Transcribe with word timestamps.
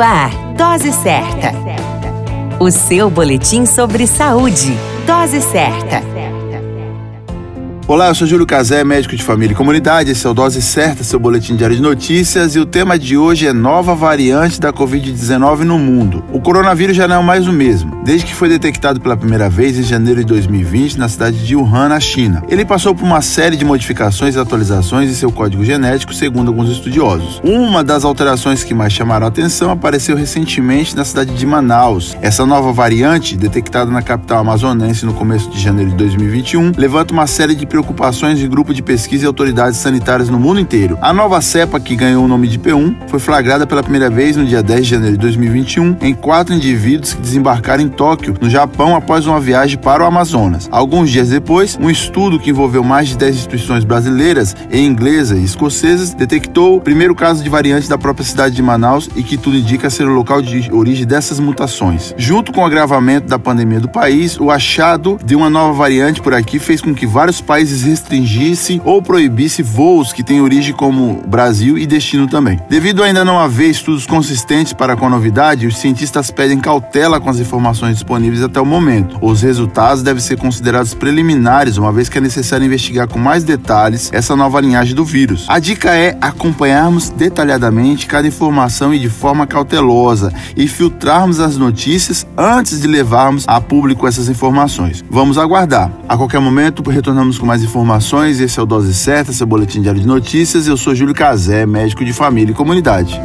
Ar, 0.00 0.30
Dose 0.56 0.92
Certa. 0.92 1.52
O 2.58 2.70
seu 2.70 3.10
boletim 3.10 3.66
sobre 3.66 4.06
saúde. 4.06 4.74
Dose 5.06 5.42
Certa. 5.42 6.02
Olá, 7.86 8.08
eu 8.08 8.14
sou 8.14 8.26
Júlio 8.26 8.46
Cazé, 8.46 8.82
médico 8.84 9.14
de 9.14 9.22
família 9.22 9.52
e 9.52 9.56
comunidade. 9.56 10.12
Esse 10.12 10.26
é 10.26 10.30
o 10.30 10.32
Dose 10.32 10.62
Certa, 10.62 11.04
seu 11.04 11.18
boletim 11.18 11.56
diário 11.56 11.76
de 11.76 11.82
notícias. 11.82 12.54
E 12.54 12.60
o 12.60 12.64
tema 12.64 12.98
de 12.98 13.18
hoje 13.18 13.46
é 13.46 13.52
nova 13.52 13.94
variante 13.94 14.60
da 14.60 14.72
Covid-19 14.72 15.64
no 15.64 15.78
mundo. 15.78 16.24
O 16.32 16.40
coronavírus 16.40 16.96
já 16.96 17.06
não 17.06 17.20
é 17.20 17.22
mais 17.24 17.46
o 17.46 17.52
mesmo, 17.52 17.99
desde 18.10 18.26
que 18.26 18.34
foi 18.34 18.48
detectado 18.48 19.00
pela 19.00 19.16
primeira 19.16 19.48
vez 19.48 19.78
em 19.78 19.84
janeiro 19.84 20.18
de 20.18 20.26
2020 20.26 20.98
na 20.98 21.08
cidade 21.08 21.46
de 21.46 21.54
Wuhan, 21.54 21.90
na 21.90 22.00
China. 22.00 22.42
Ele 22.48 22.64
passou 22.64 22.92
por 22.92 23.04
uma 23.04 23.22
série 23.22 23.56
de 23.56 23.64
modificações 23.64 24.34
e 24.34 24.38
atualizações 24.40 25.08
em 25.08 25.14
seu 25.14 25.30
código 25.30 25.64
genético, 25.64 26.12
segundo 26.12 26.48
alguns 26.48 26.68
estudiosos. 26.70 27.40
Uma 27.44 27.84
das 27.84 28.04
alterações 28.04 28.64
que 28.64 28.74
mais 28.74 28.92
chamaram 28.92 29.26
a 29.26 29.28
atenção 29.28 29.70
apareceu 29.70 30.16
recentemente 30.16 30.96
na 30.96 31.04
cidade 31.04 31.32
de 31.32 31.46
Manaus. 31.46 32.16
Essa 32.20 32.44
nova 32.44 32.72
variante, 32.72 33.36
detectada 33.36 33.92
na 33.92 34.02
capital 34.02 34.40
amazonense 34.40 35.06
no 35.06 35.14
começo 35.14 35.48
de 35.48 35.60
janeiro 35.60 35.92
de 35.92 35.96
2021, 35.98 36.72
levanta 36.76 37.14
uma 37.14 37.28
série 37.28 37.54
de 37.54 37.64
preocupações 37.64 38.40
de 38.40 38.48
grupo 38.48 38.74
de 38.74 38.82
pesquisa 38.82 39.22
e 39.22 39.26
autoridades 39.28 39.78
sanitárias 39.78 40.28
no 40.28 40.40
mundo 40.40 40.58
inteiro. 40.58 40.98
A 41.00 41.12
nova 41.12 41.40
cepa, 41.40 41.78
que 41.78 41.94
ganhou 41.94 42.24
o 42.24 42.28
nome 42.28 42.48
de 42.48 42.58
P1, 42.58 43.06
foi 43.06 43.20
flagrada 43.20 43.68
pela 43.68 43.84
primeira 43.84 44.10
vez 44.10 44.34
no 44.34 44.44
dia 44.44 44.64
10 44.64 44.82
de 44.82 44.90
janeiro 44.90 45.16
de 45.16 45.22
2021 45.22 45.98
em 46.00 46.12
quatro 46.12 46.52
indivíduos 46.52 47.14
que 47.14 47.22
desembarcaram 47.22 47.84
em 47.84 47.99
Tóquio, 48.00 48.34
no 48.40 48.50
Japão, 48.50 48.96
após 48.96 49.26
uma 49.26 49.40
viagem 49.40 49.78
para 49.78 50.02
o 50.02 50.06
Amazonas. 50.06 50.68
Alguns 50.72 51.10
dias 51.10 51.28
depois, 51.28 51.78
um 51.80 51.88
estudo 51.88 52.38
que 52.38 52.50
envolveu 52.50 52.82
mais 52.82 53.08
de 53.08 53.16
10 53.16 53.36
instituições 53.36 53.84
brasileiras, 53.84 54.56
e 54.70 54.80
inglesa 54.80 55.36
e 55.36 55.44
escocesas, 55.44 56.12
detectou 56.12 56.76
o 56.76 56.80
primeiro 56.80 57.14
caso 57.14 57.42
de 57.42 57.48
variante 57.48 57.88
da 57.88 57.96
própria 57.96 58.24
cidade 58.24 58.54
de 58.54 58.62
Manaus 58.62 59.08
e 59.14 59.22
que 59.22 59.36
tudo 59.36 59.56
indica 59.56 59.88
ser 59.88 60.08
o 60.08 60.14
local 60.14 60.42
de 60.42 60.72
origem 60.72 61.06
dessas 61.06 61.38
mutações. 61.38 62.14
Junto 62.16 62.52
com 62.52 62.62
o 62.62 62.64
agravamento 62.66 63.28
da 63.28 63.38
pandemia 63.38 63.80
do 63.80 63.88
país, 63.88 64.38
o 64.38 64.50
achado 64.50 65.18
de 65.24 65.36
uma 65.36 65.48
nova 65.48 65.72
variante 65.72 66.20
por 66.20 66.34
aqui 66.34 66.58
fez 66.58 66.80
com 66.80 66.94
que 66.94 67.06
vários 67.06 67.40
países 67.40 67.60
países 67.60 67.82
restringisse 67.82 68.80
ou 68.84 69.02
proibisse 69.02 69.62
voos 69.62 70.12
que 70.12 70.22
têm 70.22 70.40
origem 70.40 70.72
como 70.72 71.22
Brasil 71.26 71.76
e 71.76 71.86
destino 71.86 72.26
também. 72.26 72.58
Devido 72.68 73.02
ainda 73.02 73.24
não 73.24 73.38
haver 73.38 73.68
estudos 73.68 74.06
consistentes 74.06 74.72
para 74.72 74.96
com 74.96 75.06
a 75.06 75.10
novidade, 75.10 75.66
os 75.66 75.76
cientistas 75.76 76.30
pedem 76.30 76.58
cautela 76.58 77.20
com 77.20 77.28
as 77.28 77.38
informações 77.38 77.79
disponíveis 77.88 78.42
até 78.42 78.60
o 78.60 78.66
momento. 78.66 79.16
Os 79.22 79.42
resultados 79.42 80.02
devem 80.02 80.20
ser 80.20 80.36
considerados 80.36 80.92
preliminares, 80.92 81.76
uma 81.76 81.92
vez 81.92 82.08
que 82.08 82.18
é 82.18 82.20
necessário 82.20 82.66
investigar 82.66 83.06
com 83.06 83.18
mais 83.18 83.44
detalhes 83.44 84.10
essa 84.12 84.34
nova 84.34 84.60
linhagem 84.60 84.94
do 84.94 85.04
vírus. 85.04 85.44
A 85.48 85.60
dica 85.60 85.94
é 85.94 86.16
acompanharmos 86.20 87.08
detalhadamente 87.08 88.06
cada 88.06 88.26
informação 88.26 88.92
e 88.92 88.98
de 88.98 89.08
forma 89.08 89.46
cautelosa 89.46 90.32
e 90.56 90.66
filtrarmos 90.66 91.38
as 91.38 91.56
notícias 91.56 92.26
antes 92.36 92.80
de 92.80 92.88
levarmos 92.88 93.44
a 93.46 93.60
público 93.60 94.08
essas 94.08 94.28
informações. 94.28 95.04
Vamos 95.08 95.38
aguardar. 95.38 95.92
A 96.08 96.16
qualquer 96.16 96.40
momento 96.40 96.82
retornamos 96.90 97.38
com 97.38 97.46
mais 97.46 97.60
mais 97.60 97.62
informações, 97.62 98.40
esse 98.40 98.58
é 98.58 98.62
o 98.62 98.66
Dose 98.66 98.94
Certa, 98.94 99.32
seu 99.32 99.46
boletim 99.46 99.82
diário 99.82 100.00
de 100.00 100.06
notícias. 100.06 100.66
Eu 100.66 100.76
sou 100.76 100.94
Júlio 100.94 101.14
Cazé, 101.14 101.66
médico 101.66 102.04
de 102.04 102.12
família 102.12 102.52
e 102.52 102.54
comunidade. 102.54 103.20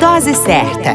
Dose 0.00 0.34
Certa, 0.34 0.94